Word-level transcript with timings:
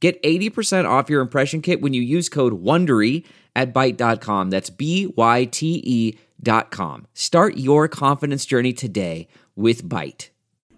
Get 0.00 0.22
80% 0.22 0.88
off 0.88 1.10
your 1.10 1.20
impression 1.20 1.60
kit 1.60 1.80
when 1.80 1.92
you 1.92 2.02
use 2.02 2.28
code 2.28 2.62
WONDERY 2.62 3.24
at 3.56 3.74
Byte.com. 3.74 4.50
That's 4.50 4.70
B-Y-T-E 4.70 6.18
dot 6.40 6.70
com. 6.70 7.06
Start 7.14 7.56
your 7.56 7.88
confidence 7.88 8.46
journey 8.46 8.72
today 8.72 9.26
with 9.56 9.84
Byte. 9.88 10.30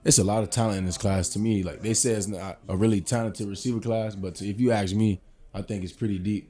It's 0.04 0.18
a 0.18 0.24
lot 0.24 0.42
of 0.42 0.48
talent 0.48 0.78
in 0.78 0.86
this 0.86 0.96
class 0.96 1.28
to 1.30 1.38
me. 1.38 1.62
Like 1.62 1.82
they 1.82 1.92
say, 1.92 2.12
it's 2.12 2.26
not 2.26 2.58
a 2.68 2.76
really 2.76 3.02
talented 3.02 3.46
receiver 3.46 3.80
class, 3.80 4.14
but 4.14 4.40
if 4.40 4.58
you 4.58 4.72
ask 4.72 4.94
me, 4.94 5.20
I 5.52 5.60
think 5.60 5.84
it's 5.84 5.92
pretty 5.92 6.18
deep. 6.18 6.48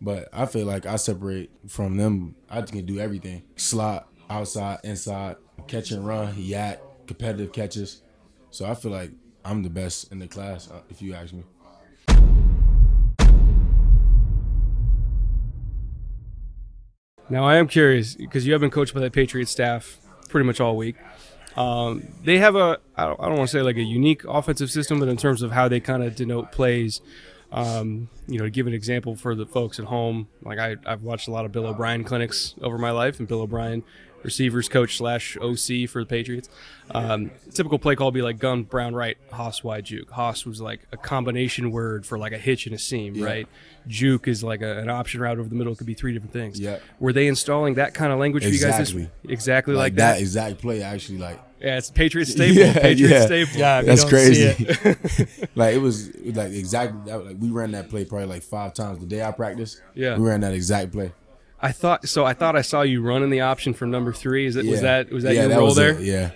But 0.00 0.28
I 0.32 0.46
feel 0.46 0.66
like 0.66 0.86
I 0.86 0.96
separate 0.96 1.50
from 1.68 1.96
them. 1.96 2.34
I 2.50 2.62
can 2.62 2.84
do 2.84 2.98
everything: 2.98 3.44
slot, 3.56 4.08
outside, 4.28 4.80
inside, 4.82 5.36
catch 5.68 5.92
and 5.92 6.04
run, 6.06 6.34
YAC, 6.34 6.78
competitive 7.06 7.52
catches. 7.52 8.02
So 8.50 8.66
I 8.66 8.74
feel 8.74 8.90
like 8.90 9.12
I'm 9.44 9.62
the 9.62 9.70
best 9.70 10.10
in 10.10 10.18
the 10.18 10.26
class, 10.26 10.68
uh, 10.70 10.80
if 10.90 11.00
you 11.00 11.14
ask 11.14 11.32
me. 11.32 11.44
Now 17.30 17.44
I 17.44 17.56
am 17.56 17.68
curious 17.68 18.14
because 18.14 18.46
you 18.46 18.52
have 18.52 18.60
been 18.60 18.70
coached 18.70 18.94
by 18.94 19.00
that 19.00 19.12
Patriot 19.12 19.48
staff 19.48 19.98
pretty 20.28 20.46
much 20.46 20.60
all 20.60 20.76
week. 20.76 20.96
Um, 21.56 22.06
they 22.24 22.38
have 22.38 22.54
a 22.54 22.78
I 22.96 23.06
don't, 23.06 23.20
I 23.20 23.26
don't 23.26 23.36
want 23.36 23.50
to 23.50 23.56
say 23.56 23.62
like 23.62 23.76
a 23.76 23.82
unique 23.82 24.24
offensive 24.24 24.70
system, 24.70 25.00
but 25.00 25.08
in 25.08 25.16
terms 25.16 25.42
of 25.42 25.52
how 25.52 25.68
they 25.68 25.80
kind 25.80 26.02
of 26.02 26.14
denote 26.14 26.52
plays, 26.52 27.00
um, 27.50 28.08
you 28.26 28.38
know, 28.38 28.44
to 28.44 28.50
give 28.50 28.66
an 28.66 28.74
example 28.74 29.16
for 29.16 29.34
the 29.34 29.46
folks 29.46 29.78
at 29.78 29.86
home, 29.86 30.28
like 30.42 30.58
I, 30.58 30.76
I've 30.86 31.02
watched 31.02 31.28
a 31.28 31.30
lot 31.30 31.44
of 31.44 31.52
Bill 31.52 31.66
O'Brien 31.66 32.04
clinics 32.04 32.54
over 32.62 32.78
my 32.78 32.90
life, 32.90 33.18
and 33.18 33.26
Bill 33.26 33.40
O'Brien 33.40 33.82
receivers 34.22 34.68
coach 34.68 34.96
slash 34.96 35.36
OC 35.36 35.88
for 35.88 36.02
the 36.02 36.06
Patriots. 36.08 36.48
Um, 36.90 37.30
typical 37.52 37.78
play 37.78 37.96
call 37.96 38.06
would 38.08 38.14
be 38.14 38.22
like 38.22 38.38
gun, 38.38 38.62
brown, 38.62 38.94
right, 38.94 39.18
Hoss, 39.30 39.62
wide, 39.62 39.84
juke. 39.84 40.10
Hoss 40.10 40.46
was 40.46 40.60
like 40.60 40.80
a 40.92 40.96
combination 40.96 41.70
word 41.70 42.06
for 42.06 42.18
like 42.18 42.32
a 42.32 42.38
hitch 42.38 42.66
and 42.66 42.74
a 42.74 42.78
seam, 42.78 43.14
Yeah. 43.14 43.26
right? 43.26 43.48
Juke 43.86 44.28
is 44.28 44.42
like 44.44 44.60
a, 44.62 44.78
an 44.78 44.88
option 44.90 45.20
route 45.20 45.38
over 45.38 45.48
the 45.48 45.54
middle. 45.54 45.72
It 45.72 45.76
could 45.76 45.86
be 45.86 45.94
three 45.94 46.12
different 46.12 46.32
things. 46.32 46.58
Yeah. 46.60 46.78
Were 46.98 47.12
they 47.12 47.26
installing 47.26 47.74
that 47.74 47.94
kind 47.94 48.12
of 48.12 48.18
language 48.18 48.42
for 48.44 48.48
you 48.50 48.58
guys? 48.60 48.78
Exactly. 48.80 49.02
This, 49.22 49.32
exactly 49.32 49.74
like, 49.74 49.84
Like, 49.92 49.94
that, 49.96 50.20
exact 50.20 50.58
play, 50.58 50.82
actually, 50.82 51.18
like 51.18 51.38
Yeah, 51.60 51.78
it's 51.78 51.90
Patriots 51.90 52.30
staple. 52.32 52.56
Yeah, 52.56 52.72
Patriots 52.74 53.12
yeah. 53.12 53.26
staple. 53.26 53.58
Yeah, 53.58 53.82
that's 53.82 54.04
crazy. 54.04 54.42
it- 54.58 55.50
like 55.54 55.74
it 55.74 55.78
was 55.78 56.08
it 56.08 56.24
was, 56.26 56.36
like 56.36 56.52
exactly 56.52 57.00
that, 57.06 57.24
like 57.24 57.36
we 57.38 57.50
ran 57.50 57.72
that 57.72 57.88
play 57.90 58.04
probably 58.04 58.26
like 58.28 58.42
five 58.42 58.74
times 58.74 58.98
the 59.00 59.06
day 59.06 59.22
I 59.22 59.30
practiced. 59.32 59.80
Yeah. 59.94 60.16
we 60.18 60.26
ran 60.26 60.40
that 60.40 60.52
exact 60.54 60.92
play. 60.92 61.12
I 61.60 61.72
thought 61.72 62.08
so. 62.08 62.24
I 62.24 62.34
thought 62.34 62.54
I 62.56 62.62
saw 62.62 62.82
you 62.82 63.02
running 63.02 63.30
the 63.30 63.40
option 63.40 63.74
from 63.74 63.90
number 63.90 64.12
three. 64.12 64.46
Is 64.46 64.56
it 64.56 64.64
was 64.66 64.80
that 64.82 65.10
was 65.10 65.24
that 65.24 65.34
yeah, 65.34 65.40
your 65.42 65.48
that 65.50 65.58
role 65.58 65.74
there? 65.74 65.90
it, 65.98 66.02
Yeah, 66.02 66.30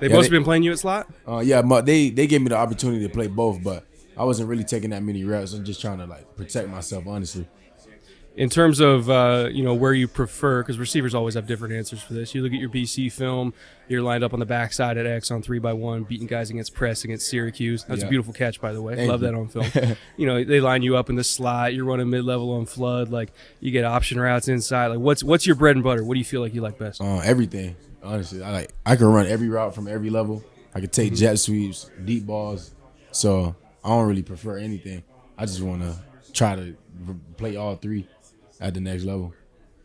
They 0.00 0.08
Yeah, 0.08 0.14
must 0.14 0.28
they- 0.30 0.34
have 0.36 0.40
been 0.40 0.44
playing 0.44 0.62
you 0.62 0.72
at 0.72 0.78
slot. 0.78 1.06
uh, 1.26 1.38
yeah. 1.40 1.60
But 1.62 1.84
they 1.86 2.10
they 2.10 2.26
gave 2.26 2.40
me 2.40 2.48
the 2.48 2.56
opportunity 2.56 3.06
to 3.06 3.12
play 3.12 3.26
both, 3.26 3.62
but 3.62 3.84
I 4.16 4.24
wasn't 4.24 4.48
really 4.48 4.64
taking 4.64 4.90
that 4.90 5.02
many 5.02 5.24
reps. 5.24 5.52
I'm 5.52 5.64
just 5.64 5.80
trying 5.80 5.98
to 5.98 6.06
like 6.06 6.34
protect 6.36 6.68
myself, 6.70 7.06
honestly. 7.06 7.46
In 8.38 8.48
terms 8.48 8.78
of 8.78 9.10
uh, 9.10 9.48
you 9.50 9.64
know 9.64 9.74
where 9.74 9.92
you 9.92 10.06
prefer, 10.06 10.62
because 10.62 10.78
receivers 10.78 11.12
always 11.12 11.34
have 11.34 11.48
different 11.48 11.74
answers 11.74 12.00
for 12.00 12.14
this. 12.14 12.36
You 12.36 12.42
look 12.42 12.52
at 12.52 12.60
your 12.60 12.70
BC 12.70 13.10
film, 13.10 13.52
you're 13.88 14.00
lined 14.00 14.22
up 14.22 14.32
on 14.32 14.38
the 14.38 14.46
backside 14.46 14.96
at 14.96 15.06
X 15.06 15.32
on 15.32 15.42
three 15.42 15.58
by 15.58 15.72
one, 15.72 16.04
beating 16.04 16.28
guys 16.28 16.48
against 16.48 16.72
press 16.72 17.02
against 17.02 17.28
Syracuse. 17.28 17.82
That's 17.82 18.04
a 18.04 18.06
beautiful 18.06 18.32
catch, 18.32 18.60
by 18.60 18.72
the 18.72 18.80
way. 18.80 18.94
Thank 18.94 19.10
Love 19.10 19.22
you. 19.22 19.26
that 19.26 19.34
on 19.34 19.48
film. 19.48 19.96
you 20.16 20.26
know 20.26 20.44
they 20.44 20.60
line 20.60 20.82
you 20.82 20.96
up 20.96 21.10
in 21.10 21.16
the 21.16 21.24
slot. 21.24 21.74
You're 21.74 21.84
running 21.84 22.08
mid 22.10 22.24
level 22.24 22.52
on 22.52 22.64
flood. 22.64 23.10
Like 23.10 23.32
you 23.58 23.72
get 23.72 23.84
option 23.84 24.20
routes 24.20 24.46
inside. 24.46 24.86
Like 24.86 25.00
what's 25.00 25.24
what's 25.24 25.44
your 25.44 25.56
bread 25.56 25.74
and 25.74 25.82
butter? 25.82 26.04
What 26.04 26.14
do 26.14 26.20
you 26.20 26.24
feel 26.24 26.40
like 26.40 26.54
you 26.54 26.60
like 26.60 26.78
best? 26.78 27.00
Uh, 27.00 27.18
everything, 27.18 27.74
honestly. 28.04 28.40
I 28.40 28.52
like 28.52 28.72
I 28.86 28.94
can 28.94 29.06
run 29.06 29.26
every 29.26 29.48
route 29.48 29.74
from 29.74 29.88
every 29.88 30.10
level. 30.10 30.44
I 30.76 30.80
can 30.80 30.90
take 30.90 31.12
jet 31.12 31.40
sweeps, 31.40 31.90
deep 32.04 32.24
balls. 32.24 32.72
So 33.10 33.56
I 33.82 33.88
don't 33.88 34.06
really 34.06 34.22
prefer 34.22 34.58
anything. 34.58 35.02
I 35.36 35.44
just 35.44 35.60
want 35.60 35.82
to 35.82 35.96
try 36.32 36.54
to 36.54 36.76
play 37.36 37.56
all 37.56 37.74
three 37.74 38.06
at 38.60 38.74
the 38.74 38.80
next 38.80 39.04
level 39.04 39.34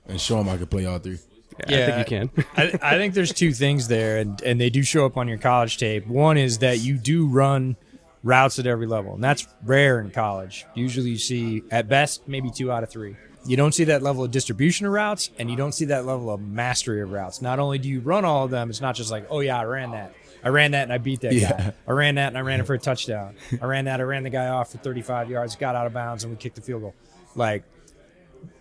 and 0.08 0.20
show 0.20 0.38
them 0.38 0.50
I 0.50 0.58
can 0.58 0.68
play 0.68 0.86
all 0.86 1.00
three. 1.00 1.20
Yeah, 1.68 1.78
I 1.78 1.86
think 1.86 1.98
you 2.10 2.18
can. 2.18 2.46
I, 2.58 2.80
I 2.94 2.98
think 2.98 3.14
there's 3.14 3.32
two 3.32 3.52
things 3.54 3.88
there, 3.88 4.18
and, 4.18 4.42
and 4.42 4.60
they 4.60 4.70
do 4.72 4.82
show 4.82 5.06
up 5.06 5.18
on 5.18 5.28
your 5.28 5.38
college 5.38 5.78
tape. 5.78 6.08
One 6.08 6.36
is 6.38 6.58
that 6.60 6.80
you 6.80 6.98
do 6.98 7.28
run 7.28 7.76
routes 8.24 8.58
at 8.58 8.66
every 8.66 8.88
level, 8.88 9.14
and 9.14 9.24
that's 9.24 9.48
rare 9.64 10.00
in 10.00 10.10
college. 10.10 10.66
Usually, 10.74 11.12
you 11.12 11.18
see 11.20 11.62
at 11.70 11.88
best 11.88 12.28
maybe 12.28 12.50
two 12.50 12.72
out 12.72 12.82
of 12.84 12.90
three. 12.90 13.16
You 13.46 13.56
don't 13.58 13.74
see 13.74 13.84
that 13.84 14.02
level 14.02 14.24
of 14.24 14.32
distribution 14.32 14.88
of 14.88 14.94
routes, 14.94 15.30
and 15.38 15.52
you 15.52 15.56
don't 15.56 15.74
see 15.74 15.86
that 15.86 16.06
level 16.06 16.32
of 16.32 16.42
mastery 16.42 17.02
of 17.02 17.12
routes. 17.12 17.40
Not 17.42 17.60
only 17.60 17.78
do 17.78 17.88
you 17.88 18.00
run 18.00 18.26
all 18.26 18.46
of 18.46 18.52
them, 18.52 18.70
it's 18.72 18.82
not 18.82 18.96
just 18.96 19.12
like, 19.12 19.28
oh 19.30 19.42
yeah, 19.42 19.60
I 19.60 19.66
ran 19.66 19.92
that. 19.92 20.16
I 20.44 20.50
ran 20.50 20.72
that 20.72 20.84
and 20.84 20.92
I 20.94 20.98
beat 20.98 21.22
that 21.22 21.34
Yeah. 21.34 21.52
guy. 21.52 21.74
I 21.88 21.92
ran 21.92 22.16
that 22.16 22.30
and 22.30 22.38
I 22.38 22.42
ran 22.42 22.60
it 22.62 22.66
for 22.66 22.74
a 22.74 22.80
touchdown. 22.80 23.36
I 23.62 23.66
ran 23.66 23.86
that. 23.86 24.00
I 24.00 24.04
ran 24.04 24.24
the 24.24 24.30
guy 24.30 24.48
off 24.48 24.72
for 24.72 24.78
35 24.78 25.30
yards, 25.30 25.56
got 25.56 25.76
out 25.76 25.86
of 25.88 25.94
bounds, 25.94 26.24
and 26.24 26.32
we 26.34 26.38
kicked 26.38 26.56
the 26.56 26.62
field 26.62 26.82
goal. 26.82 26.96
Like 27.36 27.64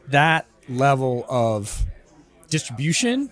that 0.09 0.47
level 0.69 1.25
of 1.29 1.85
distribution. 2.51 3.31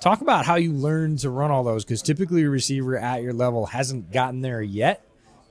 Talk 0.00 0.22
about 0.22 0.46
how 0.46 0.54
you 0.54 0.72
learn 0.72 1.16
to 1.18 1.30
run 1.30 1.50
all 1.50 1.62
those 1.62 1.84
because 1.84 2.00
typically 2.02 2.42
a 2.44 2.48
receiver 2.50 2.96
at 2.96 3.22
your 3.22 3.32
level 3.34 3.66
hasn't 3.66 4.10
gotten 4.12 4.40
there 4.40 4.62
yet, 4.62 5.04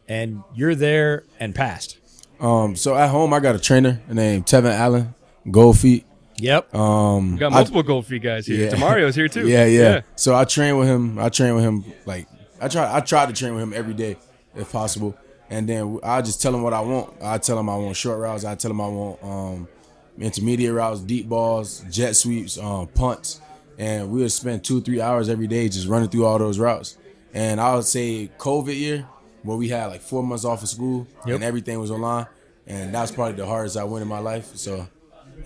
and 0.07 0.43
you're 0.55 0.73
there 0.75 1.23
and 1.39 1.53
past. 1.53 1.97
Um, 2.39 2.75
so 2.75 2.95
at 2.95 3.09
home 3.09 3.33
I 3.33 3.39
got 3.41 3.55
a 3.55 3.59
trainer 3.59 4.01
named 4.09 4.45
Tevin 4.45 4.71
Allen, 4.73 5.13
Gold 5.51 5.77
Feet. 5.77 6.05
Yep. 6.37 6.73
Um, 6.73 7.33
We 7.33 7.37
got 7.39 7.51
I- 7.51 7.55
multiple 7.55 7.83
gold 7.83 8.05
feet 8.07 8.23
guys 8.23 8.47
here. 8.47 8.65
Yeah. 8.65 8.71
Demario's 8.71 9.13
here 9.13 9.27
too. 9.27 9.45
Yeah, 9.47 9.65
yeah, 9.65 10.01
So 10.15 10.33
I 10.33 10.45
train 10.45 10.77
with 10.77 10.87
him. 10.87 11.19
I 11.19 11.27
train 11.29 11.53
with 11.53 11.65
him 11.65 11.83
like 12.05 12.27
I 12.61 12.69
try. 12.69 12.95
I 12.95 13.01
try 13.01 13.25
to 13.25 13.33
train 13.33 13.53
with 13.55 13.63
him 13.63 13.73
every 13.73 13.93
day 13.93 14.15
if 14.55 14.71
possible. 14.71 15.17
And 15.49 15.67
then 15.67 15.99
I 16.01 16.21
just 16.21 16.41
tell 16.41 16.55
him 16.55 16.61
what 16.63 16.73
I 16.73 16.79
want. 16.79 17.13
I 17.21 17.39
tell 17.39 17.59
him 17.59 17.69
I 17.69 17.75
want 17.75 17.95
short 17.97 18.19
routes. 18.19 18.45
I 18.45 18.55
tell 18.55 18.71
him 18.71 18.79
I 18.79 18.87
want 18.87 19.23
um, 19.23 19.67
intermediate 20.19 20.73
routes, 20.73 20.99
deep 21.01 21.27
balls, 21.27 21.83
jet 21.89 22.15
sweeps, 22.15 22.57
um, 22.57 22.87
punts. 22.87 23.41
And 23.77 24.11
we'll 24.11 24.29
spend 24.29 24.63
two, 24.63 24.81
three 24.81 24.99
hours 24.99 25.29
every 25.29 25.47
day 25.47 25.69
just 25.69 25.87
running 25.87 26.09
through 26.09 26.25
all 26.25 26.37
those 26.37 26.59
routes. 26.59 26.97
And 27.33 27.61
I 27.61 27.75
would 27.75 27.85
say 27.85 28.29
COVID 28.37 28.77
year, 28.77 29.07
where 29.43 29.55
we 29.57 29.69
had 29.69 29.85
like 29.87 30.01
four 30.01 30.21
months 30.21 30.43
off 30.43 30.63
of 30.63 30.69
school 30.69 31.07
and 31.25 31.43
everything 31.43 31.79
was 31.79 31.91
online. 31.91 32.27
And 32.67 32.93
that's 32.93 33.11
probably 33.11 33.35
the 33.35 33.45
hardest 33.45 33.77
I 33.77 33.85
went 33.85 34.01
in 34.01 34.07
my 34.07 34.19
life. 34.19 34.55
So, 34.57 34.87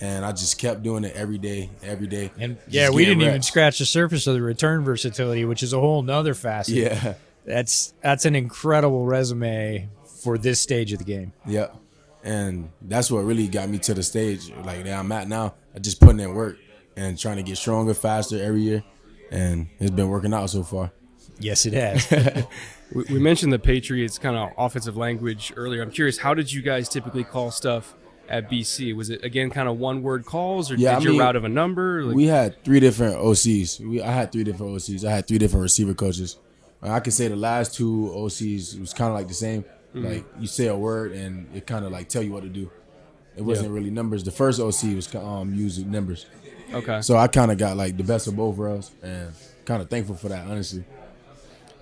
and 0.01 0.25
I 0.25 0.31
just 0.31 0.57
kept 0.57 0.81
doing 0.81 1.03
it 1.03 1.15
every 1.15 1.37
day, 1.37 1.69
every 1.83 2.07
day. 2.07 2.31
And 2.39 2.57
yeah, 2.67 2.89
we 2.89 3.05
didn't 3.05 3.21
even 3.21 3.43
scratch 3.43 3.79
the 3.79 3.85
surface 3.85 4.25
of 4.25 4.33
the 4.33 4.41
return 4.41 4.83
versatility, 4.83 5.45
which 5.45 5.61
is 5.61 5.71
a 5.71 5.79
whole 5.79 6.01
nother 6.01 6.33
facet. 6.33 6.75
Yeah. 6.75 7.13
That's 7.45 7.93
that's 8.01 8.25
an 8.25 8.35
incredible 8.35 9.05
resume 9.05 9.89
for 10.23 10.37
this 10.37 10.59
stage 10.59 10.91
of 10.93 10.99
the 10.99 11.05
game. 11.05 11.33
Yeah. 11.45 11.67
And 12.23 12.71
that's 12.81 13.11
what 13.11 13.19
really 13.19 13.47
got 13.47 13.69
me 13.69 13.79
to 13.79 13.93
the 13.93 14.03
stage 14.03 14.49
like 14.63 14.83
that 14.85 14.97
I'm 14.97 15.11
at 15.11 15.27
now. 15.27 15.55
I 15.75 15.79
just 15.79 15.99
putting 15.99 16.19
in 16.19 16.33
work 16.33 16.57
and 16.95 17.17
trying 17.19 17.37
to 17.37 17.43
get 17.43 17.57
stronger, 17.57 17.93
faster 17.93 18.41
every 18.41 18.61
year. 18.61 18.83
And 19.31 19.67
it's 19.79 19.91
been 19.91 20.09
working 20.09 20.33
out 20.33 20.49
so 20.49 20.63
far. 20.63 20.91
Yes, 21.39 21.65
it 21.65 21.73
has. 21.73 22.45
We, 22.93 23.05
we 23.05 23.19
mentioned 23.19 23.51
the 23.51 23.59
Patriots 23.59 24.19
kind 24.19 24.35
of 24.37 24.51
offensive 24.57 24.95
language 24.95 25.51
earlier. 25.55 25.81
I'm 25.81 25.89
curious, 25.89 26.19
how 26.19 26.33
did 26.35 26.51
you 26.51 26.61
guys 26.61 26.87
typically 26.87 27.23
call 27.23 27.49
stuff 27.49 27.95
at 28.29 28.49
BC? 28.51 28.95
Was 28.95 29.09
it 29.09 29.23
again 29.23 29.49
kind 29.49 29.67
of 29.67 29.79
one 29.79 30.03
word 30.03 30.25
calls, 30.25 30.71
or 30.71 30.75
Yeah, 30.75 30.99
did 30.99 31.07
I 31.07 31.11
mean, 31.11 31.19
route 31.19 31.35
of 31.35 31.43
a 31.43 31.49
number? 31.49 32.03
Like, 32.03 32.15
We 32.15 32.27
had 32.27 32.63
three 32.63 32.79
different 32.79 33.15
OCs. 33.15 33.79
We 33.79 34.01
I 34.01 34.11
had 34.11 34.31
three 34.31 34.43
different 34.43 34.73
OCs. 34.73 35.03
I 35.05 35.11
had 35.11 35.27
three 35.27 35.39
different 35.39 35.63
receiver 35.63 35.93
coaches. 35.93 36.37
I 36.81 36.99
could 36.99 37.13
say 37.13 37.29
the 37.29 37.35
last 37.35 37.73
two 37.73 38.11
OCs 38.13 38.79
was 38.79 38.93
kind 38.93 39.09
of 39.09 39.15
like 39.15 39.27
the 39.27 39.33
same. 39.33 39.65
Like 39.93 40.25
you 40.39 40.47
say 40.47 40.67
a 40.67 40.75
word 40.75 41.11
and 41.11 41.47
it 41.55 41.67
kind 41.67 41.85
of 41.85 41.91
like 41.91 42.09
tell 42.09 42.23
you 42.23 42.31
what 42.31 42.43
to 42.43 42.49
do. 42.49 42.71
It 43.35 43.43
wasn't 43.43 43.71
really 43.71 43.91
numbers. 43.91 44.23
The 44.23 44.31
first 44.31 44.59
OC 44.59 44.95
was 44.95 45.13
um 45.15 45.53
using 45.53 45.91
numbers. 45.91 46.25
okay. 46.73 47.01
So 47.01 47.15
I 47.15 47.27
kind 47.27 47.51
of 47.51 47.57
got 47.57 47.77
like 47.77 47.97
the 47.97 48.03
best 48.03 48.27
of 48.27 48.35
both 48.35 48.57
worlds 48.57 48.91
and 49.03 49.31
kind 49.65 49.81
of 49.81 49.89
thankful 49.89 50.15
for 50.15 50.29
that, 50.29 50.47
honestly. 50.47 50.83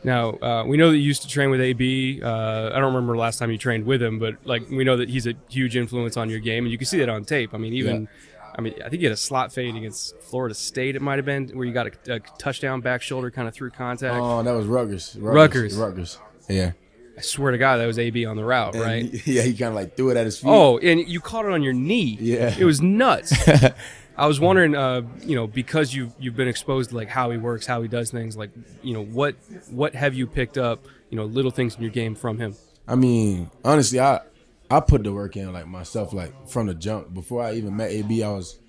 Now 0.03 0.31
uh, 0.31 0.65
we 0.65 0.77
know 0.77 0.89
that 0.91 0.97
you 0.97 1.03
used 1.03 1.21
to 1.21 1.27
train 1.27 1.51
with 1.51 1.61
AB. 1.61 2.21
Uh, 2.23 2.67
I 2.73 2.79
don't 2.79 2.93
remember 2.93 3.13
the 3.13 3.19
last 3.19 3.37
time 3.39 3.51
you 3.51 3.57
trained 3.57 3.85
with 3.85 4.01
him, 4.01 4.19
but 4.19 4.35
like 4.45 4.69
we 4.69 4.83
know 4.83 4.97
that 4.97 5.09
he's 5.09 5.27
a 5.27 5.33
huge 5.49 5.75
influence 5.77 6.17
on 6.17 6.29
your 6.29 6.39
game, 6.39 6.65
and 6.65 6.71
you 6.71 6.77
can 6.77 6.87
see 6.87 6.99
that 6.99 7.09
on 7.09 7.23
tape. 7.23 7.53
I 7.53 7.57
mean, 7.57 7.73
even. 7.73 8.07
I 8.53 8.59
mean, 8.59 8.73
I 8.83 8.89
think 8.89 9.01
you 9.01 9.07
had 9.07 9.13
a 9.13 9.17
slot 9.17 9.53
fade 9.53 9.77
against 9.77 10.21
Florida 10.23 10.53
State. 10.53 10.97
It 10.97 11.01
might 11.01 11.15
have 11.17 11.23
been 11.23 11.47
where 11.49 11.65
you 11.65 11.71
got 11.71 11.87
a, 11.87 12.15
a 12.15 12.19
touchdown 12.37 12.81
back 12.81 13.01
shoulder 13.01 13.31
kind 13.31 13.47
of 13.47 13.53
through 13.53 13.69
contact. 13.69 14.13
Oh, 14.21 14.43
that 14.43 14.51
was 14.51 14.65
Rutgers. 14.65 15.15
Rutgers. 15.17 15.77
Rutgers. 15.77 16.19
Yeah. 16.49 16.73
I 17.21 17.23
swear 17.23 17.51
to 17.51 17.57
God, 17.59 17.77
that 17.77 17.85
was 17.85 18.00
AB 18.00 18.25
on 18.25 18.35
the 18.35 18.44
route, 18.44 18.73
And 18.73 18.83
right? 18.83 19.13
he- 19.13 19.33
yeah, 19.35 19.44
he 19.44 19.53
kind 19.53 19.69
of 19.69 19.75
like 19.75 19.95
threw 19.95 20.09
it 20.09 20.18
at 20.18 20.25
his 20.25 20.39
feet. 20.39 20.50
Oh, 20.50 20.79
and 20.79 21.07
you 21.07 21.19
caught 21.19 21.45
it 21.45 21.51
on 21.51 21.62
your 21.62 21.73
knee. 21.73 22.18
Yeah. 22.19 22.56
it 22.57 22.65
was 22.65 22.81
nuts. 22.81 23.31
I 24.18 24.25
was 24.27 24.39
wondering, 24.39 24.75
uh, 24.75 25.03
you 25.21 25.35
know, 25.35 25.45
because 25.47 25.94
you've 25.94 26.13
you've 26.19 26.35
been 26.35 26.47
exposed 26.47 26.89
to 26.89 26.95
like 26.95 27.07
how 27.07 27.29
he 27.31 27.38
works, 27.38 27.65
how 27.65 27.81
he 27.81 27.88
does 27.88 28.12
things, 28.12 28.35
like 28.35 28.50
you 28.83 28.94
know, 28.94 29.03
what 29.03 29.35
what 29.69 29.94
have 29.95 30.13
you 30.15 30.25
picked 30.27 30.57
up, 30.57 30.85
you 31.09 31.15
know, 31.18 31.25
little 31.25 31.51
things 31.51 31.75
in 31.75 31.81
your 31.81 31.91
game 31.91 32.15
from 32.15 32.38
him? 32.39 32.56
I 32.88 32.95
mean, 32.95 33.50
honestly, 33.63 34.00
I 34.00 34.21
I 34.69 34.79
put 34.79 35.03
the 35.03 35.13
work 35.13 35.38
in 35.38 35.51
like 35.53 35.67
myself, 35.67 36.12
like 36.13 36.50
from 36.50 36.67
the 36.67 36.74
jump. 36.74 37.13
Before 37.13 37.44
I 37.44 37.53
even 37.53 37.75
met 37.75 37.91
AB, 37.91 38.24
I 38.24 38.31
was 38.31 38.59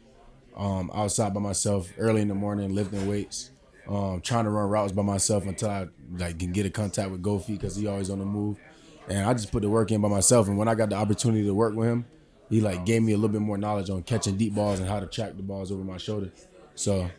um, 0.57 0.91
outside 0.95 1.33
by 1.33 1.41
myself 1.41 1.91
early 1.99 2.21
in 2.23 2.29
the 2.29 2.35
morning, 2.35 2.75
lifting 2.75 3.07
weights, 3.09 3.51
um, 3.89 4.21
trying 4.21 4.45
to 4.45 4.51
run 4.51 4.69
routes 4.69 4.93
by 4.93 5.03
myself 5.03 5.47
until 5.47 5.71
I 5.71 5.89
like 6.17 6.39
can 6.39 6.53
get 6.53 6.67
a 6.67 6.71
contact 6.71 7.11
with 7.11 7.23
Gofi 7.23 7.49
because 7.59 7.77
he 7.77 7.87
always 7.87 8.11
on 8.11 8.19
the 8.19 8.25
move. 8.25 8.59
And 9.09 9.27
I 9.27 9.33
just 9.35 9.51
put 9.51 9.63
the 9.63 9.69
work 9.69 9.91
in 9.91 10.01
by 10.01 10.09
myself. 10.09 10.47
And 10.49 10.57
when 10.57 10.69
I 10.69 10.75
got 10.75 10.91
the 10.91 10.97
opportunity 10.97 11.45
to 11.45 11.55
work 11.55 11.75
with 11.75 11.89
him, 11.89 12.07
he 12.49 12.61
like 12.61 12.85
gave 12.85 13.03
me 13.03 13.13
a 13.13 13.17
little 13.17 13.31
bit 13.31 13.41
more 13.41 13.59
knowledge 13.59 13.91
on 13.91 14.03
catching 14.03 14.37
deep 14.37 14.55
balls 14.55 14.79
and 14.79 14.89
how 14.89 15.01
to 15.01 15.07
track 15.07 15.37
the 15.37 15.43
balls 15.43 15.73
over 15.73 15.83
my 15.83 15.97
shoulder. 15.97 16.31
So 16.75 17.11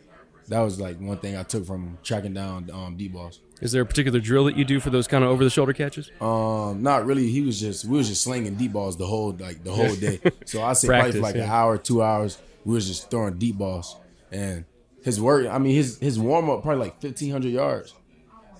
that 0.48 0.60
was 0.60 0.80
like 0.80 0.98
one 1.00 1.18
thing 1.18 1.36
I 1.36 1.42
took 1.42 1.66
from 1.66 1.98
tracking 2.02 2.34
down 2.34 2.70
um, 2.72 2.96
deep 2.96 3.12
balls. 3.12 3.40
Is 3.60 3.72
there 3.72 3.82
a 3.82 3.86
particular 3.86 4.20
drill 4.20 4.44
that 4.44 4.56
you 4.56 4.64
do 4.64 4.80
for 4.80 4.90
those 4.90 5.06
kind 5.06 5.24
of 5.24 5.30
over 5.30 5.44
the 5.44 5.50
shoulder 5.50 5.72
catches? 5.72 6.10
Um, 6.20 6.82
not 6.82 7.06
really. 7.06 7.28
He 7.28 7.40
was 7.40 7.60
just 7.60 7.84
we 7.84 7.96
was 7.96 8.08
just 8.08 8.22
slinging 8.22 8.54
deep 8.54 8.72
balls 8.72 8.96
the 8.96 9.06
whole 9.06 9.32
like 9.32 9.62
the 9.62 9.72
whole 9.72 9.94
day. 9.96 10.20
So 10.44 10.62
I 10.62 10.72
say 10.72 10.88
Practice, 10.88 11.12
probably 11.14 11.20
for 11.20 11.20
like 11.20 11.34
an 11.36 11.50
hour, 11.50 11.78
two 11.78 12.02
hours. 12.02 12.38
We 12.64 12.74
was 12.74 12.86
just 12.86 13.10
throwing 13.10 13.38
deep 13.38 13.56
balls, 13.56 13.96
and 14.32 14.64
his 15.04 15.20
work. 15.20 15.46
I 15.46 15.58
mean, 15.58 15.74
his 15.74 15.98
his 15.98 16.18
warm 16.18 16.50
up 16.50 16.62
probably 16.62 16.84
like 16.86 17.00
fifteen 17.00 17.30
hundred 17.30 17.50
yards. 17.52 17.94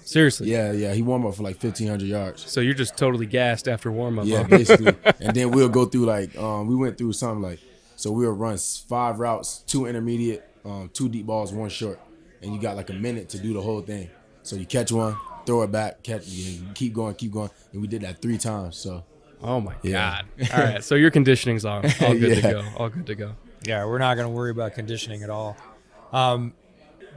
Seriously. 0.05 0.50
Yeah, 0.50 0.73
yeah. 0.73 0.93
He 0.93 1.00
warm 1.02 1.26
up 1.26 1.35
for 1.35 1.43
like 1.43 1.56
fifteen 1.56 1.88
hundred 1.88 2.08
yards. 2.08 2.49
So 2.50 2.61
you're 2.61 2.75
just 2.75 2.96
totally 2.96 3.26
gassed 3.26 3.67
after 3.69 3.91
warm 3.91 4.19
up. 4.19 4.26
Yeah, 4.26 4.43
huh? 4.43 4.49
basically. 4.49 4.94
and 5.20 5.35
then 5.35 5.50
we'll 5.50 5.69
go 5.70 5.87
through 5.87 6.05
like 6.05 6.37
um 6.37 6.67
we 6.67 6.76
went 6.76 6.99
through 6.99 7.14
something 7.14 7.43
like 7.43 7.61
so 7.96 8.12
we'll 8.12 8.32
run 8.32 8.58
five 8.58 9.19
routes, 9.19 9.58
two 9.67 9.87
intermediate, 9.87 10.44
um, 10.64 10.91
two 10.93 11.08
deep 11.08 11.26
balls, 11.26 11.52
one 11.52 11.70
short, 11.70 11.99
and 12.43 12.55
you 12.55 12.61
got 12.61 12.76
like 12.76 12.91
a 12.91 12.94
minute 12.94 13.31
to 13.31 13.38
do 13.38 13.55
the 13.55 13.62
whole 13.62 13.81
thing. 13.81 14.11
So 14.43 14.56
you 14.56 14.67
catch 14.67 14.93
one, 14.93 15.17
throw 15.46 15.62
it 15.62 15.73
back, 15.73 16.02
catch, 16.02 16.26
you 16.26 16.61
keep 16.75 16.93
going, 16.93 17.14
keep 17.14 17.32
going, 17.32 17.50
and 17.73 17.81
we 17.81 17.88
did 17.88 18.02
that 18.02 18.20
three 18.20 18.37
times. 18.38 18.76
So. 18.76 19.05
Oh 19.43 19.61
my 19.61 19.75
Yeah. 19.82 20.23
god. 20.38 20.50
All 20.55 20.64
right. 20.64 20.85
So 20.85 20.94
your 20.96 21.11
conditioning's 21.11 21.64
all, 21.64 21.76
all 22.00 22.14
good 22.19 22.37
to 22.37 22.43
go. 22.43 22.64
All 22.76 22.88
good 22.88 23.06
to 23.06 23.14
go. 23.14 23.35
Yeah, 23.67 23.85
we're 23.87 23.99
not 23.99 24.14
going 24.17 24.26
to 24.26 24.32
worry 24.35 24.50
about 24.50 24.75
conditioning 24.75 25.23
at 25.23 25.29
all. 25.31 25.56
Um, 26.14 26.55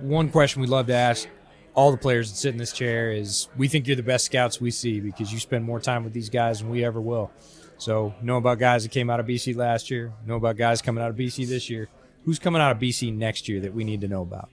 one 0.02 0.30
question 0.30 0.62
we 0.62 0.68
love 0.68 0.88
to 0.88 0.94
ask 0.94 1.28
all 1.76 1.92
the 1.92 1.98
players 1.98 2.32
that 2.32 2.38
sit 2.38 2.50
in 2.52 2.58
this 2.58 2.72
chair 2.74 3.12
is 3.12 3.48
we 3.56 3.68
think 3.68 3.86
you're 3.86 3.96
the 3.96 4.02
best 4.04 4.26
scouts 4.26 4.60
we 4.60 4.72
see 4.72 5.00
because 5.00 5.32
you 5.32 5.40
spend 5.40 5.64
more 5.64 5.80
time 5.80 6.04
with 6.04 6.14
these 6.14 6.30
guys 6.30 6.60
than 6.60 6.70
we 6.70 6.84
ever 6.84 7.00
will. 7.00 7.32
So, 7.78 8.16
know 8.24 8.38
about 8.38 8.58
guys 8.58 8.82
that 8.84 8.90
came 8.92 9.10
out 9.12 9.20
of 9.20 9.28
BC 9.28 9.56
last 9.56 9.92
year, 9.92 10.12
know 10.26 10.36
about 10.36 10.58
guys 10.58 10.82
coming 10.82 11.04
out 11.04 11.12
of 11.12 11.16
BC 11.16 11.48
this 11.48 11.70
year. 11.70 11.90
Who's 12.26 12.40
coming 12.40 12.60
out 12.60 12.72
of 12.72 12.80
BC 12.80 13.14
next 13.16 13.48
year 13.48 13.62
that 13.62 13.74
we 13.74 13.84
need 13.84 14.02
to 14.02 14.08
know 14.08 14.24
about? 14.24 14.50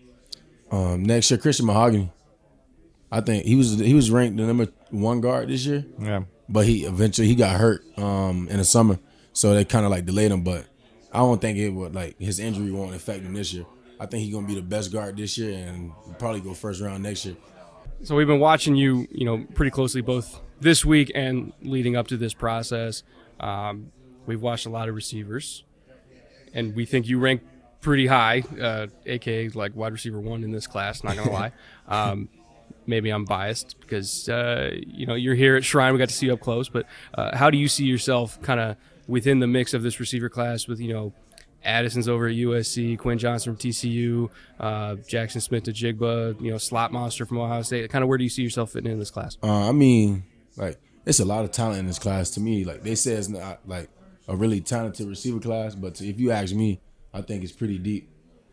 Um, 0.70 1.02
next 1.05 1.31
year, 1.31 1.38
Christian 1.38 1.64
Mahogany. 1.67 2.12
I 3.11 3.20
think 3.23 3.47
he 3.47 3.55
was 3.56 3.79
he 3.79 3.94
was 3.94 4.11
ranked 4.11 4.37
the 4.37 4.43
number 4.43 4.69
one 4.90 5.20
guard 5.23 5.49
this 5.49 5.64
year, 5.64 5.87
Yeah. 5.99 6.25
but 6.49 6.67
he 6.67 6.85
eventually 6.85 7.26
he 7.29 7.35
got 7.35 7.58
hurt 7.58 7.82
um, 7.99 8.49
in 8.50 8.58
the 8.58 8.64
summer, 8.64 8.99
so 9.32 9.55
they 9.55 9.64
kind 9.64 9.85
of 9.87 9.90
like 9.90 10.05
delayed 10.05 10.31
him. 10.31 10.43
But 10.43 10.67
I 11.12 11.19
don't 11.19 11.40
think 11.40 11.56
it 11.56 11.70
would 11.70 11.94
like 11.94 12.19
his 12.20 12.38
injury 12.38 12.70
won't 12.73 12.94
affect 12.94 13.23
him 13.23 13.32
this 13.32 13.55
year. 13.55 13.64
I 14.05 14.06
think 14.06 14.23
he's 14.23 14.35
gonna 14.35 14.47
be 14.47 14.55
the 14.55 14.62
best 14.62 14.93
guard 14.93 15.17
this 15.17 15.39
year 15.39 15.56
and 15.67 15.93
probably 16.19 16.41
go 16.41 16.53
first 16.53 16.81
round 16.81 17.03
next 17.03 17.25
year. 17.25 17.37
So 18.03 18.15
we've 18.15 18.27
been 18.27 18.41
watching 18.41 18.77
you, 18.77 19.09
you 19.11 19.25
know, 19.25 19.47
pretty 19.55 19.71
closely 19.71 20.03
both 20.03 20.41
this 20.61 20.85
week 20.85 21.11
and 21.15 21.53
leading 21.62 21.97
up 21.97 22.09
to 22.09 22.19
this 22.19 22.35
process. 22.35 23.03
Um, 23.41 23.93
we've 24.27 24.43
watched 24.43 24.67
a 24.67 24.71
lot 24.71 24.91
of 24.91 24.95
receivers, 24.95 25.65
and 26.53 26.75
we 26.75 26.85
think 26.85 27.09
you 27.09 27.19
rank 27.19 27.43
pretty 27.81 28.06
high, 28.06 28.43
uh, 28.61 28.89
aka 29.06 29.49
like 29.51 29.75
wide 29.75 29.93
receiver 29.93 30.21
one 30.21 30.45
in 30.45 30.53
this 30.53 30.67
class. 30.67 31.03
Not 31.03 31.17
gonna 31.17 31.33
lie. 31.33 31.53
Um, 31.87 32.31
maybe 32.87 33.11
I'm 33.11 33.27
biased 33.27 33.79
because 33.81 34.27
uh, 34.29 34.71
you 34.87 35.07
know 35.07 35.15
you're 35.15 35.35
here 35.35 35.57
at 35.57 35.65
Shrine. 35.65 35.93
We 35.93 35.99
got 35.99 36.09
to 36.09 36.15
see 36.15 36.27
you 36.27 36.33
up 36.33 36.41
close, 36.41 36.69
but 36.69 36.87
uh, 37.12 37.37
how 37.37 37.50
do 37.50 37.59
you 37.59 37.69
see 37.69 37.85
yourself 37.85 38.41
kind 38.41 38.59
of 38.59 38.77
within 39.07 39.41
the 39.41 39.47
mix 39.47 39.75
of 39.75 39.83
this 39.83 40.00
receiver 40.00 40.29
class 40.31 40.67
with 40.67 40.81
you 40.81 40.93
know? 40.93 41.12
Addison's 41.64 42.08
over 42.08 42.26
at 42.26 42.34
USC, 42.34 42.99
Quentin 42.99 43.19
Johnston 43.19 43.56
from 43.56 43.70
TCU, 43.70 44.31
uh, 44.61 44.96
Jaxon 44.96 45.40
Smith-Njigba, 45.40 46.40
you 46.40 46.50
know, 46.50 46.58
Slot 46.58 46.93
Monster 46.93 47.26
from 47.26 47.38
Ohio 47.38 47.62
State. 47.62 47.90
Kind 47.90 48.02
of 48.02 48.08
where 48.08 48.19
do 48.19 48.25
you 48.25 48.31
see 48.31 48.43
yourself 48.43 48.72
fitting 48.72 48.93
in 48.93 48.99
this 48.99 49.11
class? 49.11 49.38
Uh, 49.43 49.69
I 49.69 49.72
mean, 49.72 50.25
like 50.56 50.78
it's 51.06 51.20
a 51.20 51.25
lot 51.25 51.44
of 51.44 51.50
talent 51.50 51.78
in 51.78 51.87
this 51.87 51.99
class 51.99 52.31
to 52.31 52.40
me. 52.40 52.64
Like 52.64 52.82
they 52.82 52.94
say 52.94 53.12
it's 53.12 53.28
not 53.28 53.61
like 53.66 53.88
a 54.28 54.37
really 54.37 54.61
talented 54.61 55.08
receiver 55.08 55.40
class, 55.40 55.75
but 55.75 56.00
if 56.00 56.19
you 56.19 56.31
ask 56.31 56.55
me, 56.55 56.81
I 57.12 57.22
think 57.22 57.44
it's 57.44 57.52
pretty 57.52 57.78
deep. 57.78 58.08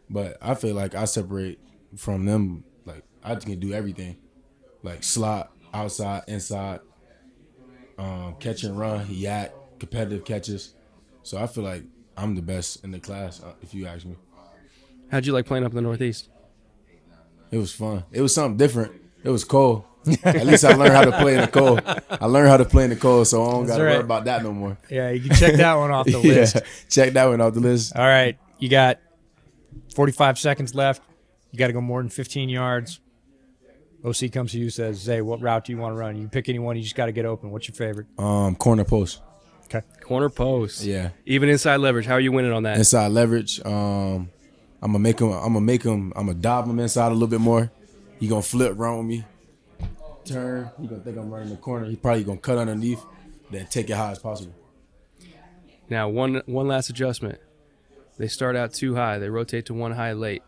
But 0.10 0.38
I 0.42 0.56
feel 0.56 0.76
like 0.76 0.96
I 0.96 1.06
separate 1.06 1.60
from 1.96 2.26
them. 2.26 2.64
Like 2.86 3.04
I 3.24 3.36
can 3.36 3.60
do 3.60 3.74
everything, 3.74 4.18
like 4.84 5.04
slot, 5.04 5.52
outside, 5.74 6.24
inside, 6.28 6.82
um, 7.98 8.36
catch 8.40 8.64
and 8.64 8.78
run, 8.78 9.06
YAC, 9.08 9.52
competitive 9.80 10.26
catches. 10.26 10.76
So 11.24 11.38
I 11.38 11.48
feel 11.48 11.64
like 11.64 11.84
I'm 12.22 12.36
the 12.36 12.42
best 12.42 12.84
in 12.84 12.92
the 12.92 13.00
class. 13.00 13.42
uh, 13.42 13.54
If 13.62 13.74
you 13.74 13.88
ask 13.88 14.06
me, 14.06 14.16
How'd 15.12 15.26
you 15.26 15.34
like 15.34 15.46
playing 15.46 15.66
up 15.66 15.72
in 15.72 15.76
the 15.76 15.82
Northeast? 15.82 16.30
it 17.52 17.58
was 17.58 17.74
fun. 17.74 18.04
It 18.12 18.22
was 18.22 18.34
something 18.34 18.56
different. 18.58 18.94
It 19.24 19.30
was 19.30 19.44
cold. 19.44 19.84
At 20.24 20.48
least 20.48 20.64
I 20.64 20.74
learned 20.74 20.94
how 20.94 21.04
to 21.06 21.12
play 21.12 21.36
in 21.36 21.42
the 21.42 21.48
cold. 21.48 21.82
I 22.10 22.26
learned 22.26 22.50
how 22.50 22.58
to 22.58 22.66
play 22.66 22.86
in 22.86 22.90
the 22.92 22.96
cold, 22.96 23.28
so 23.28 23.44
I 23.46 23.52
don't 23.52 23.66
got 23.68 23.78
to 23.78 23.84
right. 23.84 23.92
worry 23.96 24.04
about 24.04 24.26
that 24.26 24.42
no 24.42 24.52
more. 24.54 24.78
Yeah, 24.90 25.10
you 25.12 25.20
can 25.28 25.36
check 25.36 25.56
that 25.56 25.74
one 25.76 25.92
off 25.92 26.06
the 26.06 26.12
Yeah, 26.24 26.34
list. 26.34 26.58
check 26.90 27.14
that 27.14 27.26
one 27.26 27.42
off 27.42 27.54
the 27.54 27.60
list. 27.60 27.96
All 27.96 28.06
right, 28.08 28.38
you 28.58 28.70
got 28.70 29.00
45 29.94 30.40
seconds 30.40 30.74
left. 30.74 31.04
You 31.52 31.60
got 31.60 31.68
to 31.68 31.74
go 31.74 31.82
more 31.82 32.02
than 32.02 32.10
15 32.10 32.48
yards. 32.50 33.00
OC 34.04 34.32
comes 34.32 34.54
to 34.54 34.58
you, 34.60 34.70
says, 34.72 35.06
"Hey, 35.06 35.22
what 35.22 35.40
route 35.42 35.66
do 35.66 35.72
you 35.74 35.78
want 35.78 35.94
to 35.94 35.98
run? 36.00 36.16
You 36.16 36.28
pick 36.30 36.50
any 36.50 36.58
one. 36.58 36.76
You 36.78 36.82
just 36.84 36.96
got 36.96 37.06
to 37.06 37.12
get 37.12 37.26
open. 37.26 37.52
What's 37.52 37.68
your 37.68 37.76
favorite?" 37.76 38.08
Um, 38.18 38.56
corner 38.56 38.84
post. 38.86 39.22
Okay. 39.74 39.86
Corner 40.02 40.30
post. 40.30 40.84
Yeah, 40.84 41.10
Even 41.26 41.48
inside 41.50 41.78
leverage. 41.78 42.06
How 42.06 42.16
are 42.16 42.20
you 42.20 42.32
winning 42.34 42.52
on 42.52 42.64
that? 42.64 42.78
inside 42.78 43.08
leverage. 43.12 43.62
Um, 43.66 44.30
I'm 44.82 44.92
gonna 44.92 45.00
make 45.00 45.20
him. 45.20 45.32
I'm 45.32 45.54
gonna 45.54 45.62
make 45.62 45.84
him. 45.84 46.12
I'm 46.16 46.26
gonna 46.28 46.38
dive 46.40 46.66
him 46.66 46.80
inside 46.80 47.08
a 47.08 47.14
little 47.14 47.28
bit 47.28 47.40
more. 47.40 47.72
He 48.20 48.28
gonna 48.28 48.42
flip 48.42 48.74
run 48.76 48.98
with 48.98 49.08
me. 49.08 49.26
Turn. 50.26 50.70
He 50.80 50.88
gonna 50.88 51.02
think 51.02 51.18
I'm 51.18 51.30
running 51.30 51.50
the 51.50 51.56
corner. 51.56 51.86
He 51.88 51.96
probably 51.96 52.24
gonna 52.24 52.40
cut 52.40 52.58
underneath, 52.58 53.04
then 53.50 53.66
take 53.68 53.90
it 53.90 53.94
high 53.96 54.12
as 54.12 54.20
possible. 54.20 54.54
Now, 55.90 56.10
one 56.10 56.42
one 56.46 56.68
last 56.68 56.90
adjustment. 56.90 57.40
They 58.18 58.28
start 58.28 58.56
out 58.56 58.74
too 58.74 58.96
high. 58.96 59.18
They 59.20 59.30
rotate 59.30 59.66
to 59.68 59.74
one 59.74 59.92
high 59.94 60.14
late. 60.14 60.44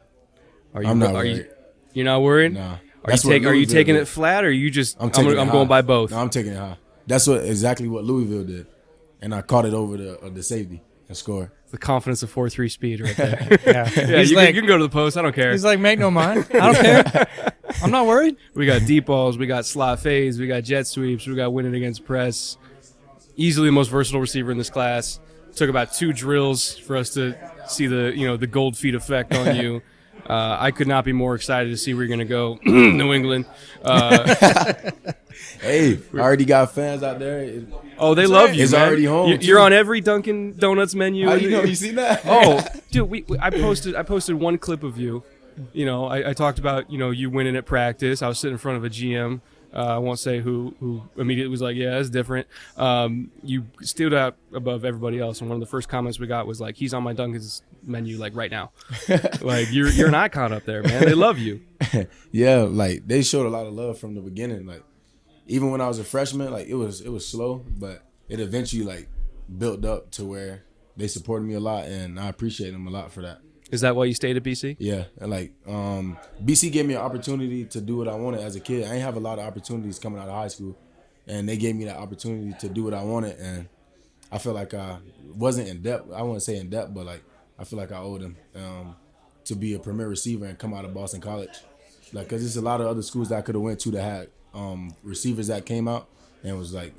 Are 0.73 0.83
you? 0.83 0.89
I'm 0.89 0.99
not 0.99 1.11
are 1.11 1.13
worried. 1.13 1.49
You're 1.93 2.05
not 2.05 2.21
worried. 2.21 2.53
Nah. 2.53 2.61
Are 2.61 2.71
you, 2.73 2.79
That's 3.05 3.25
what 3.25 3.31
take, 3.31 3.45
are 3.45 3.53
you 3.53 3.65
taking 3.65 3.95
did. 3.95 4.03
it 4.03 4.05
flat, 4.05 4.43
or 4.43 4.47
are 4.47 4.51
you 4.51 4.69
just? 4.69 4.95
I'm 4.99 5.05
I'm, 5.05 5.11
taking. 5.11 5.29
gonna- 5.31 5.41
I'm 5.41 5.49
going 5.49 5.67
by 5.67 5.81
both. 5.81 6.11
No, 6.11 6.17
I'm 6.17 6.29
taking 6.29 6.53
it 6.53 6.57
high. 6.57 6.77
That's 7.07 7.27
what 7.27 7.43
exactly 7.43 7.87
what 7.87 8.03
Louisville 8.05 8.45
did, 8.45 8.65
and 9.23 9.33
I 9.33 9.41
caught 9.41 9.65
it 9.65 9.73
over 9.73 9.97
the 9.97 10.19
uh, 10.19 10.29
the 10.29 10.43
safety 10.43 10.83
and 11.07 11.17
scored. 11.17 11.49
the 11.71 11.77
confidence 11.77 12.21
of 12.23 12.29
four 12.29 12.49
three 12.49 12.69
speed 12.69 13.01
right 13.01 13.15
there. 13.17 13.57
Yeah. 13.65 13.89
yeah, 13.95 14.17
he's 14.19 14.31
you, 14.31 14.37
like, 14.37 14.47
can, 14.47 14.55
you 14.55 14.61
can 14.61 14.67
go 14.67 14.77
to 14.77 14.83
the 14.83 14.89
post. 14.89 15.17
I 15.17 15.21
don't 15.21 15.33
care. 15.33 15.51
he's 15.51 15.63
like, 15.65 15.79
make 15.79 15.97
no 15.99 16.11
mind. 16.11 16.45
I 16.53 16.71
don't 16.71 16.75
care. 16.75 17.27
I'm 17.81 17.89
not 17.91 18.05
worried. 18.05 18.35
We 18.53 18.65
got 18.67 18.85
deep 18.85 19.05
balls. 19.07 19.37
We 19.37 19.47
got 19.47 19.65
slot 19.65 19.99
fades. 19.99 20.37
We 20.39 20.45
got 20.47 20.63
jet 20.63 20.85
sweeps. 20.85 21.25
We 21.25 21.35
got 21.35 21.51
winning 21.53 21.73
against 21.73 22.05
press. 22.05 22.57
Easily 23.35 23.69
the 23.69 23.71
most 23.71 23.87
versatile 23.89 24.21
receiver 24.21 24.51
in 24.51 24.57
this 24.59 24.69
class. 24.69 25.19
Took 25.55 25.69
about 25.69 25.93
two 25.93 26.13
drills 26.13 26.77
for 26.77 26.95
us 26.97 27.13
to 27.15 27.35
see 27.67 27.87
the 27.87 28.13
you 28.15 28.27
know 28.27 28.37
the 28.37 28.47
gold 28.47 28.77
feet 28.77 28.93
effect 28.95 29.33
on 29.33 29.55
you. 29.63 29.81
Uh, 30.29 30.55
I 30.59 30.71
could 30.71 30.87
not 30.87 31.03
be 31.03 31.11
more 31.13 31.35
excited 31.35 31.69
to 31.71 31.77
see 31.77 31.93
where 31.93 32.03
you're 32.05 32.15
going 32.15 32.25
to 32.25 32.25
go, 32.25 32.57
New 32.65 33.11
England. 33.13 33.45
Uh, 33.83 34.91
Hey, 35.59 35.97
I 36.13 36.17
already 36.19 36.45
got 36.45 36.73
fans 36.75 37.01
out 37.03 37.19
there. 37.19 37.39
It- 37.39 37.67
oh, 38.03 38.13
they 38.15 38.25
love 38.27 38.53
you. 38.53 38.63
It's 38.63 38.71
man. 38.73 38.87
already 38.87 39.05
home, 39.05 39.29
You- 39.31 39.37
too. 39.37 39.45
You're 39.47 39.59
on 39.59 39.73
every 39.73 40.01
Dunkin' 40.01 40.57
Donuts 40.57 40.93
menu. 40.95 41.27
How 41.27 41.33
you 41.35 41.49
know? 41.49 41.63
You 41.63 41.75
seen 41.75 41.95
that? 41.95 42.21
oh, 42.25 42.63
dude, 42.91 43.09
we, 43.09 43.23
we- 43.27 43.39
I 43.39 43.49
posted 43.49 43.95
I 43.95 44.03
posted 44.03 44.35
one 44.35 44.57
clip 44.57 44.83
of 44.83 44.97
you. 44.97 45.23
You 45.71 45.85
know, 45.85 46.05
I, 46.05 46.31
I 46.31 46.33
talked 46.33 46.57
about 46.59 46.89
you 46.91 46.97
know 46.97 47.11
you 47.11 47.29
winning 47.29 47.55
at 47.55 47.65
practice. 47.65 48.21
I 48.21 48.27
was 48.27 48.39
sitting 48.39 48.53
in 48.53 48.57
front 48.59 48.77
of 48.77 48.83
a 48.83 48.89
GM. 48.89 49.41
Uh, 49.75 49.95
I 49.95 49.97
won't 49.97 50.19
say 50.19 50.39
who 50.39 50.75
who 50.79 51.01
immediately 51.17 51.49
was 51.49 51.61
like, 51.61 51.75
yeah, 51.75 51.97
it's 51.99 52.09
different. 52.11 52.47
Um, 52.77 53.31
you 53.43 53.65
stood 53.81 54.13
out 54.13 54.35
above 54.53 54.85
everybody 54.85 55.19
else, 55.19 55.41
and 55.41 55.49
one 55.49 55.55
of 55.55 55.59
the 55.61 55.65
first 55.65 55.89
comments 55.89 56.19
we 56.19 56.27
got 56.27 56.45
was 56.45 56.61
like, 56.61 56.75
he's 56.75 56.93
on 56.93 57.01
my 57.01 57.13
Dunkin's 57.13 57.63
menu 57.83 58.17
like 58.19 58.35
right 58.35 58.51
now. 58.51 58.69
like 59.41 59.71
you're 59.71 59.89
you're 59.89 60.07
an 60.09 60.13
icon 60.15 60.53
up 60.53 60.65
there, 60.65 60.83
man. 60.83 61.05
They 61.05 61.15
love 61.15 61.39
you. 61.39 61.61
Yeah, 62.31 62.61
like 62.61 63.07
they 63.07 63.21
showed 63.21 63.45
a 63.45 63.49
lot 63.49 63.67
of 63.67 63.73
love 63.73 63.99
from 63.99 64.15
the 64.15 64.21
beginning. 64.21 64.65
Like 64.65 64.81
even 65.47 65.71
when 65.71 65.81
I 65.81 65.87
was 65.87 65.99
a 65.99 66.03
freshman, 66.03 66.51
like 66.51 66.67
it 66.67 66.75
was 66.75 67.01
it 67.01 67.09
was 67.09 67.27
slow, 67.27 67.63
but 67.79 68.03
it 68.29 68.39
eventually 68.39 68.83
like 68.83 69.09
built 69.57 69.85
up 69.85 70.11
to 70.11 70.25
where 70.25 70.63
they 70.95 71.07
supported 71.07 71.45
me 71.45 71.53
a 71.55 71.59
lot, 71.59 71.85
and 71.85 72.19
I 72.19 72.29
appreciate 72.29 72.71
them 72.71 72.87
a 72.87 72.91
lot 72.91 73.11
for 73.11 73.21
that. 73.21 73.39
Is 73.71 73.81
that 73.81 73.95
why 73.95 74.05
you 74.05 74.13
stayed 74.13 74.37
at 74.37 74.43
BC? 74.43 74.75
Yeah, 74.79 75.05
like 75.19 75.53
um, 75.67 76.17
BC 76.43 76.71
gave 76.71 76.85
me 76.85 76.93
an 76.93 77.01
opportunity 77.01 77.65
to 77.65 77.81
do 77.81 77.97
what 77.97 78.07
I 78.07 78.15
wanted 78.15 78.41
as 78.41 78.55
a 78.55 78.59
kid. 78.59 78.87
I 78.87 78.93
ain't 78.93 79.01
have 79.01 79.15
a 79.15 79.19
lot 79.19 79.39
of 79.39 79.45
opportunities 79.45 79.97
coming 79.99 80.19
out 80.19 80.27
of 80.27 80.35
high 80.35 80.47
school, 80.47 80.77
and 81.27 81.49
they 81.49 81.57
gave 81.57 81.75
me 81.75 81.85
that 81.85 81.97
opportunity 81.97 82.55
to 82.59 82.69
do 82.69 82.83
what 82.83 82.93
I 82.93 83.03
wanted, 83.03 83.37
and 83.39 83.67
I 84.31 84.37
feel 84.37 84.53
like 84.53 84.73
I 84.73 84.99
wasn't 85.35 85.69
in 85.69 85.81
depth. 85.81 86.11
I 86.11 86.21
wouldn't 86.21 86.43
say 86.43 86.57
in 86.57 86.69
depth, 86.69 86.93
but 86.93 87.05
like 87.05 87.23
I 87.57 87.63
feel 87.63 87.79
like 87.79 87.91
I 87.91 87.97
owed 87.97 88.21
them 88.21 88.37
um, 88.55 88.95
to 89.45 89.55
be 89.55 89.73
a 89.73 89.79
premier 89.79 90.07
receiver 90.07 90.45
and 90.45 90.57
come 90.57 90.73
out 90.73 90.85
of 90.85 90.93
Boston 90.93 91.21
College, 91.21 91.61
like 92.13 92.25
because 92.25 92.41
there's 92.41 92.57
a 92.57 92.61
lot 92.61 92.79
of 92.79 92.87
other 92.87 93.01
schools 93.01 93.29
that 93.29 93.39
I 93.39 93.41
could 93.41 93.55
have 93.55 93.61
went 93.63 93.79
to 93.81 93.91
that 93.91 94.03
had 94.03 94.29
um, 94.53 94.93
receivers 95.03 95.47
that 95.47 95.65
came 95.65 95.87
out 95.87 96.07
and 96.43 96.57
was 96.57 96.73
like 96.73 96.93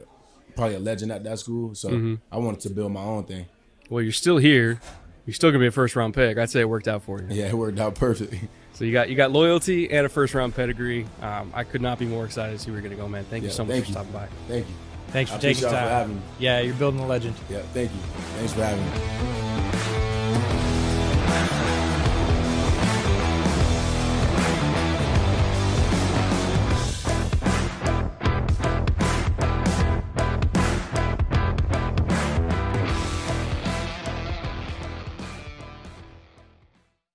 probably 0.57 0.77
a 0.77 0.81
legend 0.81 1.13
at 1.13 1.25
that 1.25 1.39
school. 1.39 1.75
So 1.75 2.19
I 2.31 2.39
wanted 2.39 2.61
to 2.61 2.71
build 2.71 2.93
my 2.93 3.03
own 3.03 3.25
thing. 3.25 3.47
Well, 3.91 4.03
you're 4.03 4.13
still 4.13 4.39
here. 4.39 4.81
You're 5.27 5.35
still 5.35 5.51
gonna 5.51 5.61
be 5.61 5.67
a 5.67 5.71
first 5.73 5.97
round 5.97 6.15
pick. 6.15 6.37
I'd 6.37 6.51
say 6.51 6.61
it 6.61 6.69
worked 6.69 6.89
out 6.89 7.03
for 7.03 7.21
you. 7.21 7.27
Yeah, 7.31 7.47
it 7.47 7.55
worked 7.55 7.79
out 7.79 7.95
perfectly. 7.95 8.41
So 8.75 8.85
you 8.85 8.93
got 8.93 9.09
you 9.09 9.15
got 9.15 9.31
loyalty 9.31 9.89
and 9.89 10.05
a 10.05 10.09
first 10.09 10.35
round 10.35 10.53
pedigree. 10.53 11.07
Um, 11.23 11.53
I 11.55 11.63
could 11.63 11.81
not 11.81 11.97
be 11.97 12.07
more 12.07 12.25
excited 12.25 12.55
to 12.55 12.59
see 12.59 12.73
where 12.73 12.81
you're 12.81 12.91
gonna 12.91 13.01
go, 13.01 13.07
man. 13.07 13.25
Thank 13.31 13.45
you 13.45 13.51
so 13.51 13.65
much 13.65 13.75
thank 13.75 13.85
for 13.85 13.89
you. 13.91 13.93
stopping 13.93 14.13
by. 14.13 14.29
Thank 14.49 14.67
you. 14.67 14.75
Thanks 15.11 15.31
I 15.31 15.37
for 15.37 15.43
taking 15.43 15.63
time. 15.63 15.71
for 15.71 15.77
having 15.79 16.17
me. 16.17 16.23
Yeah, 16.41 16.59
you're 16.59 16.75
building 16.75 16.99
a 16.99 17.07
legend. 17.07 17.37
Yeah, 17.49 17.61
thank 17.73 17.93
you. 17.93 18.01
Thanks 18.37 18.53
for 18.53 18.65
having 18.65 18.85
me. 18.85 19.44